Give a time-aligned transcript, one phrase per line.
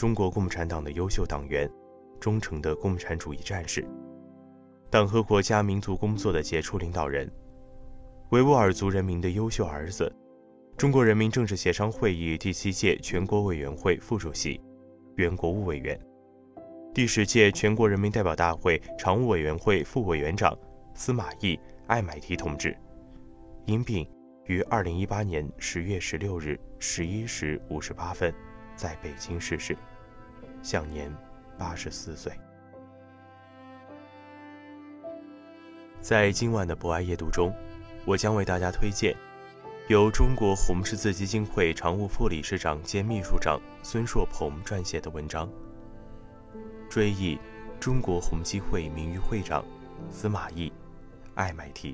[0.00, 1.70] 中国共产党的优秀党员，
[2.18, 3.86] 忠诚的共产主义战士，
[4.88, 7.30] 党和国家民族工作的杰出领导人，
[8.30, 10.10] 维吾尔族人民的优秀儿子，
[10.78, 14.58] 中国人民政治协商会议第七届全国委员会副主席、
[15.16, 16.00] 原国务委员，
[16.94, 20.58] 第十届全国人民代表大会常务委员会副委员长
[20.94, 21.54] 司马懿·
[21.88, 22.74] 艾买提同志，
[23.66, 24.10] 因病
[24.46, 28.32] 于二零一八年十月十六日十一时五十八分
[28.74, 29.76] 在北京逝世。
[30.62, 31.10] 享年
[31.58, 32.32] 八十四岁。
[36.00, 37.54] 在今晚的博爱夜读中，
[38.04, 39.14] 我将为大家推荐
[39.88, 45.46] 由中国红十字基金会常务副理事长兼秘书长孙硕鹏撰写的文章
[46.88, 47.38] 《追忆
[47.78, 49.64] 中国红基会名誉会长
[50.10, 50.68] 司马懿·
[51.34, 51.92] 艾买提》。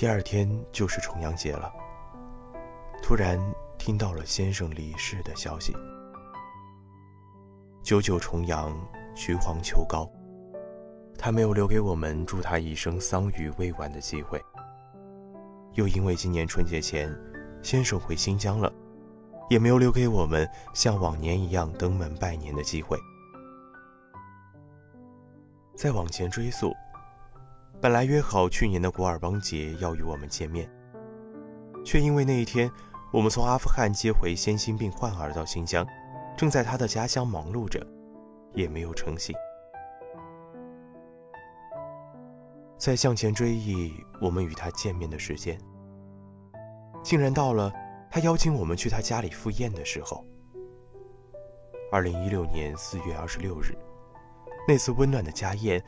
[0.00, 1.70] 第二天就是重阳节了。
[3.02, 3.38] 突然
[3.76, 5.76] 听到了先生离世的消息。
[7.82, 8.74] 九九重阳，
[9.14, 10.10] 徐黄秋高，
[11.18, 14.42] 他没有留给我们祝他一生桑榆未晚的机会。
[15.74, 17.14] 又因为今年春节前，
[17.62, 18.72] 先生回新疆了，
[19.50, 22.98] 也没有留给我们像往年一样登门拜年的机会。
[25.76, 26.74] 再往前追溯。
[27.80, 30.70] 本来约好去年的古尔邦节要与我们见面，
[31.82, 32.70] 却因为那一天
[33.10, 35.86] 我们从阿富汗接回先心病患儿到新疆，
[36.36, 37.80] 正在他的家乡忙碌着，
[38.52, 39.34] 也没有成行。
[42.76, 45.58] 再向前追忆我们与他见面的时间，
[47.02, 47.72] 竟然到了
[48.10, 50.22] 他邀请我们去他家里赴宴的时候。
[51.90, 53.74] 二零一六年四月二十六日，
[54.68, 55.82] 那次温暖的家宴。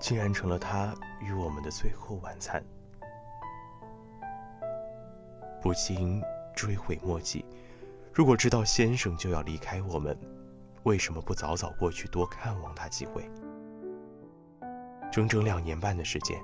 [0.00, 2.64] 竟然成了他与我们的最后晚餐，
[5.60, 6.22] 不禁
[6.54, 7.44] 追悔莫及。
[8.14, 10.16] 如果知道先生就要离开我们，
[10.84, 13.28] 为什么不早早过去多看望他几回？
[15.10, 16.40] 整整两年半的时间，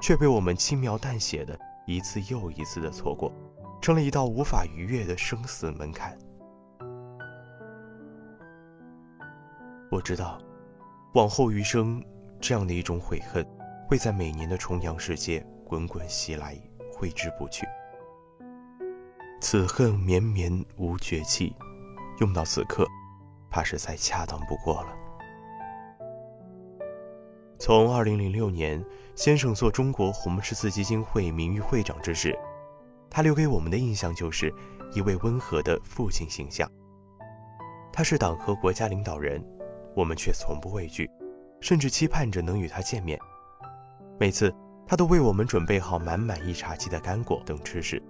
[0.00, 3.30] 却被我们轻描淡写的一次又一次的错过，
[3.80, 6.16] 成了一道无法逾越的生死门槛。
[9.90, 10.40] 我知道，
[11.12, 12.02] 往后余生。
[12.40, 13.44] 这样的一种悔恨，
[13.88, 16.56] 会在每年的重阳时节滚滚袭来，
[16.92, 17.66] 挥之不去。
[19.40, 21.54] 此恨绵绵无绝期，
[22.20, 22.86] 用到此刻，
[23.50, 24.88] 怕是再恰当不过了。
[27.58, 32.38] 从2006年先生做中国红十字基金会名誉会长之时，
[33.10, 34.52] 他留给我们的印象就是
[34.92, 36.70] 一位温和的父亲形象。
[37.92, 39.42] 他是党和国家领导人，
[39.94, 41.10] 我们却从不畏惧。
[41.60, 43.18] 甚至期盼着能与他见面。
[44.18, 44.54] 每次，
[44.86, 48.02] 他都为我们准备好满满一茶几的干果等吃食，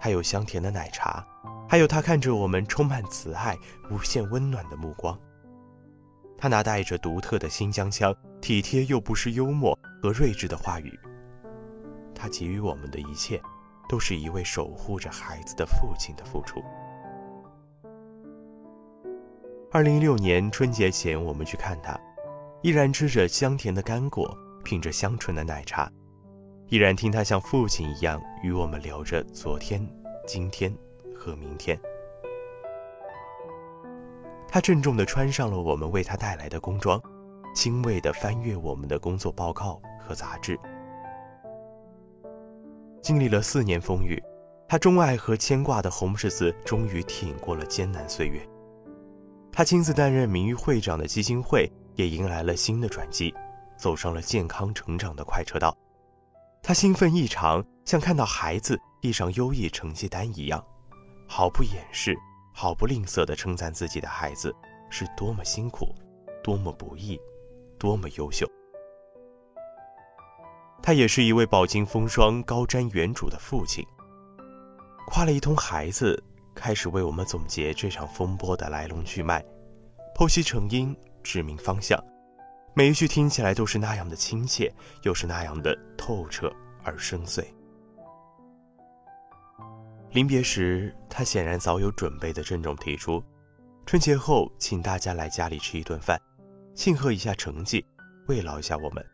[0.00, 1.26] 还有香甜的奶茶，
[1.68, 3.56] 还有他看着我们充满慈爱、
[3.90, 5.18] 无限温暖的目光。
[6.38, 10.98] 他那带着独特的新疆腔、体贴又不失幽默和睿智的话语。
[12.14, 13.40] 他给予我们的一切，
[13.88, 16.62] 都是一位守护着孩子的父亲的付出。
[19.70, 21.98] 二零一六年春节前，我们去看他。
[22.62, 25.90] 依然吃着香甜的干果，品着香醇的奶茶，
[26.68, 29.80] 依然听他像父亲一样与我们聊着昨天、
[30.26, 30.70] 今天
[31.16, 31.80] 和明天。
[34.46, 37.00] 他郑重地穿上了我们为他带来的工装，
[37.54, 40.58] 欣慰地翻阅我们的工作报告和杂志。
[43.00, 44.22] 经历了四年风雨，
[44.68, 48.46] 他钟爱和牵挂的红十字终于挺过了艰难岁月。
[49.50, 51.66] 他亲自担任名誉会长的基金会。
[52.00, 53.34] 也迎来了新的转机，
[53.76, 55.76] 走上了健康成长的快车道。
[56.62, 60.64] 他兴奋异常，像看到孩子递上优异成绩单一样，
[61.28, 62.16] 毫不掩饰、
[62.54, 64.54] 毫不吝啬地称赞自己的孩子
[64.88, 65.94] 是多么辛苦、
[66.42, 67.20] 多么不易、
[67.78, 68.50] 多么优秀。
[70.82, 73.86] 他也是一位饱经风霜、高瞻远瞩的父亲。
[75.06, 76.22] 夸了一通孩子，
[76.54, 79.44] 开始为我们总结这场风波的来龙去脉，
[80.16, 82.02] 剖析成因，指明方向。
[82.74, 84.72] 每一句听起来都是那样的亲切，
[85.02, 86.52] 又是那样的透彻
[86.84, 87.44] 而深邃。
[90.12, 93.22] 临别时，他显然早有准备的郑重提出
[93.86, 96.20] ：“春节后，请大家来家里吃一顿饭，
[96.74, 97.84] 庆贺一下成绩，
[98.28, 99.04] 慰劳一下我们。”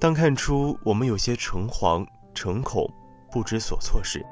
[0.00, 2.84] 当看出我们有些诚惶诚恐、
[3.30, 4.24] 不知所措时，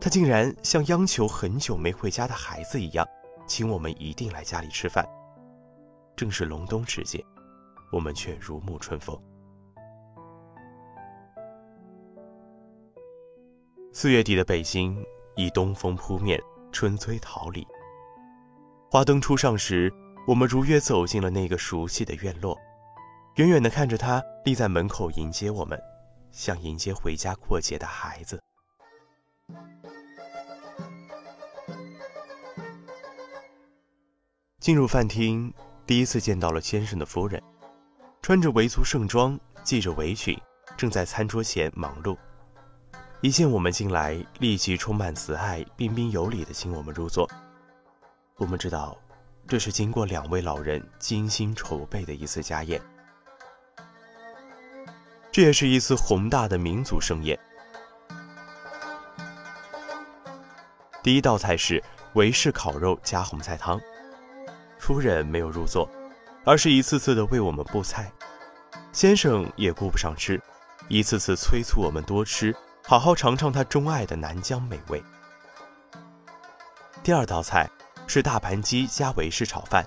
[0.00, 3.06] 他竟然像央求很久没回家的孩子一样，
[3.46, 5.06] 请我们一定来家里吃饭。
[6.18, 7.24] 正是隆冬时节，
[7.92, 9.16] 我们却如沐春风。
[13.92, 15.00] 四月底的北京，
[15.36, 16.36] 已东风扑面，
[16.72, 17.64] 春催桃李。
[18.90, 19.94] 花灯初上时，
[20.26, 22.58] 我们如约走进了那个熟悉的院落，
[23.36, 25.80] 远远地看着他立在门口迎接我们，
[26.32, 28.42] 像迎接回家过节的孩子。
[34.58, 35.54] 进入饭厅。
[35.88, 37.42] 第一次见到了先生的夫人，
[38.20, 40.38] 穿着维族盛装，系着围裙，
[40.76, 42.14] 正在餐桌前忙碌。
[43.22, 47.26] 一见我们进来，立即充满慈爱、彬彬有礼地请我们入座。
[48.36, 48.98] 我们知道，
[49.46, 52.78] 这是经过两位老人精心筹备的一次家宴，
[55.32, 57.40] 这也是一次宏大的民族盛宴。
[61.02, 61.82] 第一道菜是
[62.12, 63.80] 维式烤肉加红菜汤。
[64.88, 65.86] 夫人没有入座，
[66.46, 68.10] 而是一次次的为我们布菜。
[68.90, 70.40] 先生也顾不上吃，
[70.88, 72.56] 一次次催促我们多吃，
[72.86, 75.04] 好好尝尝他钟爱的南疆美味。
[77.02, 77.68] 第二道菜
[78.06, 79.86] 是大盘鸡加维式炒饭，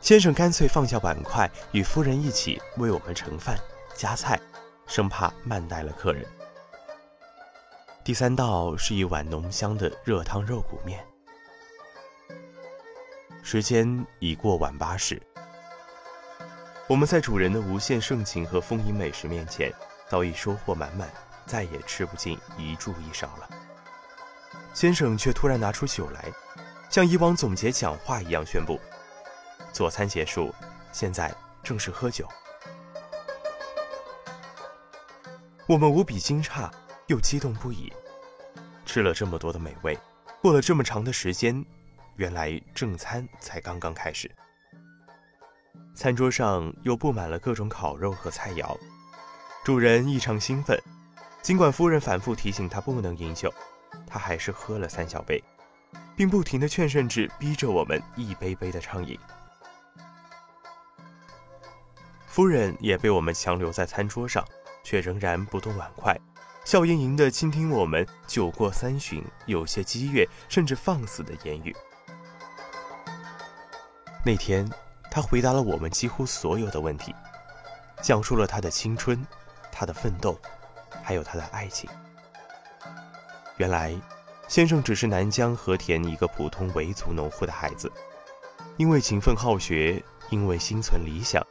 [0.00, 3.56] 先生干脆放下碗筷，与夫人一起为我们盛饭
[3.94, 4.40] 夹菜，
[4.88, 6.26] 生怕慢待了客人。
[8.02, 10.98] 第三道是一碗浓香的热汤肉骨面。
[13.42, 15.20] 时间已过晚八时，
[16.86, 19.72] 我们在主人的无限盛情和丰盈美食面前，
[20.08, 21.10] 早已收获满满，
[21.46, 23.50] 再也吃不进一箸一勺了。
[24.72, 26.30] 先生却突然拿出酒来，
[26.90, 28.78] 像以往总结讲话一样宣布
[29.72, 30.54] ：“佐餐结束，
[30.92, 32.28] 现在正式喝酒。”
[35.66, 36.70] 我们无比惊诧，
[37.06, 37.92] 又激动不已。
[38.84, 39.98] 吃了这么多的美味，
[40.42, 41.64] 过了这么长的时间。
[42.20, 44.30] 原来正餐才刚刚开始，
[45.94, 48.78] 餐桌上又布满了各种烤肉和菜肴，
[49.64, 50.78] 主人异常兴奋。
[51.40, 53.50] 尽管夫人反复提醒他不能饮酒，
[54.06, 55.42] 他还是喝了三小杯，
[56.14, 59.18] 并不停的劝甚至逼着我们一杯杯的畅饮。
[62.26, 64.46] 夫人也被我们强留在餐桌上，
[64.84, 66.14] 却仍然不动碗筷，
[66.66, 71.74] 笑盈盈的倾听我们酒过三巡、有些激越甚至放肆的言语。
[74.22, 74.70] 那天，
[75.10, 77.14] 他回答了我们几乎所有的问题，
[78.02, 79.26] 讲述了他的青春、
[79.72, 80.38] 他的奋斗，
[81.02, 81.88] 还有他的爱情。
[83.56, 83.98] 原来，
[84.46, 87.90] 先生只是南疆和田一个普通维族农户的孩子，
[88.76, 91.42] 因为勤奋好学，因为心存理想，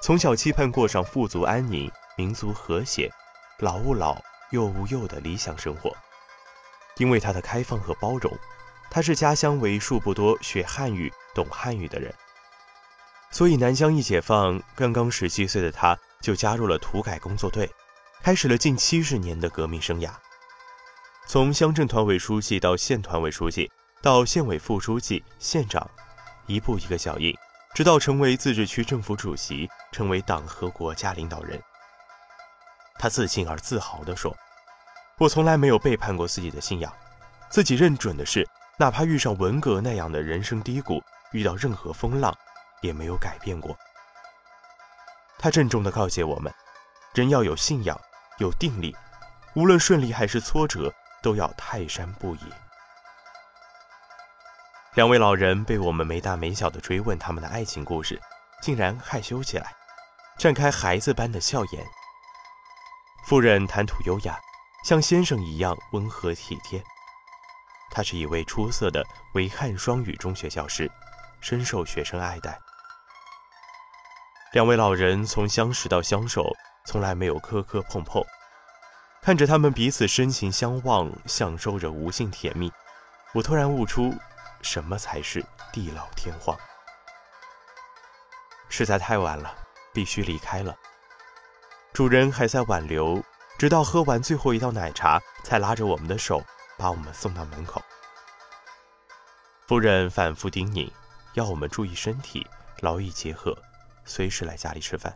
[0.00, 3.10] 从小期盼过上富足安宁、民族和谐、
[3.58, 4.16] 老吾老
[4.50, 5.94] 幼吾幼的理想生活。
[6.96, 8.32] 因为他的开放和包容，
[8.90, 11.12] 他是家乡为数不多学汉语。
[11.34, 12.14] 懂汉语的人，
[13.34, 17.68] 所以南疆一解放，刚刚十七岁的他就加入了土改工作队，
[18.22, 20.08] 开始了近七十年的革命生涯。
[21.26, 23.68] 从乡镇团委书记到县团委书记，
[24.00, 25.84] 到县委副书记、县长，
[26.46, 27.36] 一步一个脚印，
[27.74, 31.60] 直到成为自治区政府主席，成为党和国家领导人。
[33.00, 34.32] 他自信而自豪地说
[35.18, 36.92] ：“我从来没有背叛过自己的信仰，
[37.50, 38.48] 自己认准的是，
[38.78, 42.32] 哪怕遇上文革那样的人生低谷。”遇到任何风浪，
[42.84, 43.74] 也没有改变过。
[45.38, 46.52] 他郑重地告诫我们：
[47.14, 47.98] 人要有信仰，
[48.38, 48.94] 有定力，
[49.54, 52.40] 无论顺利还是挫折，都要泰山不移。
[54.94, 58.20] 两位老人被我们没大没小地追问他们的爱情故事，
[58.60, 59.72] 竟然害羞起来，
[60.38, 61.84] 绽开孩子般的笑颜。
[63.26, 64.38] 夫人谈吐优雅，
[64.84, 66.84] 像先生一样温和体贴。
[67.90, 70.90] 他是一位出色的维汉双语中学教师。
[71.40, 72.58] 深受学生爱戴。
[74.54, 76.48] 两位老人从相识到相守，
[76.84, 78.24] 从来没有磕磕碰碰。
[79.20, 82.72] 看着他们彼此深情相望，享受着无尽甜蜜，
[83.32, 84.14] 我突然悟出，
[84.62, 86.56] 什么才是地老天荒。
[88.68, 89.52] 实在太晚了，
[89.92, 90.72] 必须离开了。
[91.92, 93.20] 主人还在挽留，
[93.58, 96.40] 直到喝完最后一道奶茶，才拉着我们的手，
[96.78, 97.82] 把我们送到门口。
[99.66, 100.88] 夫人反复叮咛，
[101.32, 102.46] 要我们注意身体，
[102.82, 103.52] 劳逸结合，
[104.04, 105.14] 随时来家里吃饭。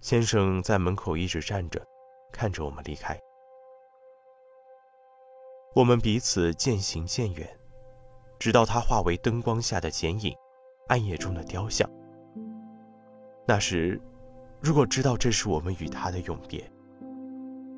[0.00, 1.84] 先生在门口一直站着，
[2.32, 3.18] 看着我们离开。
[5.74, 7.58] 我们彼此渐行渐远，
[8.38, 10.34] 直到他化为灯光下的剪影，
[10.88, 11.88] 暗夜中的雕像。
[13.46, 14.00] 那时，
[14.60, 16.70] 如果知道这是我们与他的永别，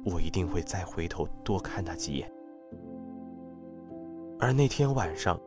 [0.04, 2.32] 我一定会再回头多看他几眼。
[4.38, 5.38] 而那天晚上，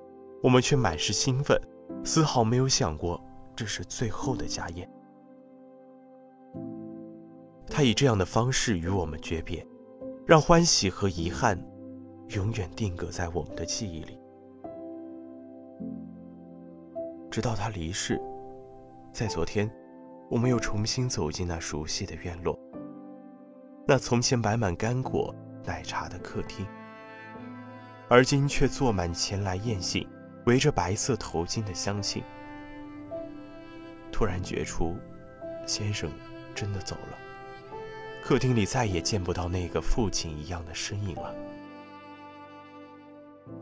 [0.41, 1.59] 我们却满是兴奋，
[2.03, 3.19] 丝毫没有想过
[3.55, 4.89] 这是最后的家宴。
[7.67, 9.65] 他以这样的方式与我们诀别，
[10.27, 11.57] 让欢喜和遗憾
[12.29, 14.19] 永远定格在我们的记忆里。
[17.31, 18.21] 直到他离世，
[19.11, 19.67] 在昨天，
[20.29, 22.57] 我们又重新走进那熟悉的院落，
[23.87, 25.33] 那从前摆满干果、
[25.65, 26.63] 奶茶的客厅，
[28.07, 30.07] 而今却坐满前来宴请、
[30.45, 32.23] 围着白色头巾的乡亲。
[34.11, 34.97] 突然觉出，
[35.65, 36.11] 先生
[36.53, 37.17] 真的走了。
[38.21, 41.35] 客厅里再也见不到那个父亲一样的身影了。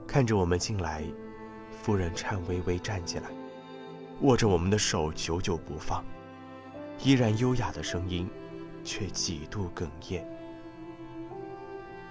[0.07, 1.03] 看着我们进来，
[1.71, 3.29] 夫人颤巍巍站起来，
[4.21, 6.03] 握着我们的手，久久不放，
[7.03, 8.29] 依然优雅的声音，
[8.83, 10.27] 却几度哽咽。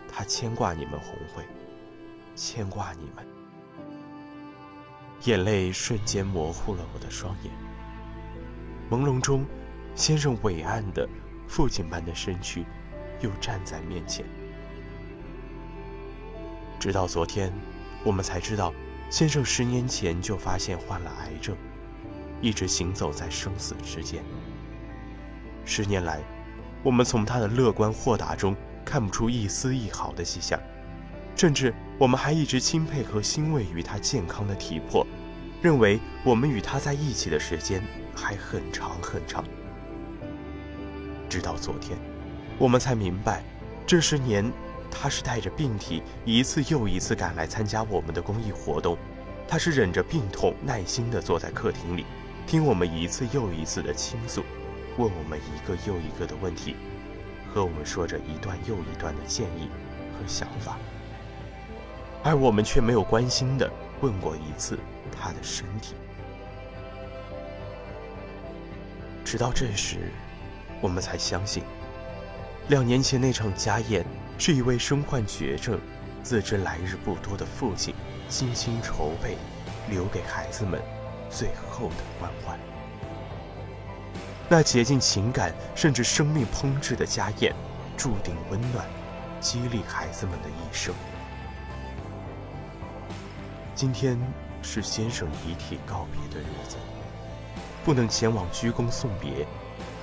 [0.08, 1.44] 他牵挂你们红会，
[2.34, 3.24] 牵挂你们。
[5.24, 7.52] 眼泪瞬间模糊了我的双眼。
[8.90, 9.44] 朦胧中，
[9.94, 11.08] 先生伟岸的。
[11.48, 12.64] 父亲般的身躯，
[13.20, 14.24] 又站在面前。
[16.78, 17.52] 直到昨天，
[18.04, 18.72] 我们才知道，
[19.10, 21.56] 先生十年前就发现患了癌症，
[22.40, 24.22] 一直行走在生死之间。
[25.64, 26.20] 十年来，
[26.84, 30.56] 我们从他的乐观豁达中看不出一丝一毫的迹象，
[31.34, 35.06] 甚至我们还一直钦佩和欣慰于他健康的体魄，
[35.60, 37.82] 认为我们与他在一起的时间
[38.16, 39.44] 还很长很长。
[41.28, 41.98] 直到昨天，
[42.56, 43.44] 我们才明白，
[43.86, 44.50] 这十年，
[44.90, 48.96] 他是带着病体一次又一次赶来参加我们的公益活动，
[49.46, 52.06] 他是忍着病痛耐心地坐在客厅里，
[52.46, 54.42] 听我们一次又一次的倾诉，
[54.96, 56.76] 问我们一个又一个的问题，
[57.52, 59.68] 和我们说着一段又一段的建议
[60.14, 60.78] 和想法，
[62.22, 64.78] 而我们却没有关心地问过一次
[65.10, 65.94] 他的身体。
[69.24, 70.10] 直到这时。
[70.82, 71.62] 我们才相信，
[72.68, 74.02] 两年前那场家宴，
[74.38, 75.78] 是一位身患绝症、
[76.22, 77.94] 自知来日不多的父亲
[78.30, 79.36] 精心筹备，
[79.90, 80.80] 留给孩子们
[81.28, 82.58] 最后的关怀。
[84.48, 87.54] 那竭尽情感甚至生命烹制的家宴，
[87.94, 88.86] 注定温暖、
[89.38, 90.94] 激励孩子们的一生。
[93.80, 94.18] 今天
[94.60, 96.76] 是先生遗体告别的日子，
[97.82, 99.46] 不能前往鞠躬送别。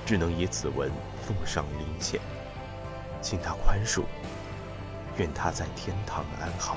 [0.04, 0.90] 只能以此文
[1.22, 2.20] 奉上灵前，
[3.22, 4.02] 请他宽恕，
[5.16, 6.76] 愿他在天堂安好。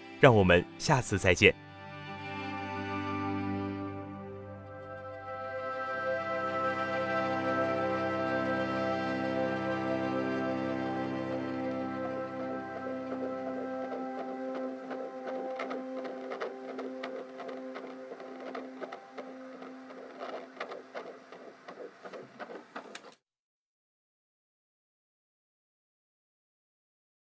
[0.21, 1.53] 让我们下次再见。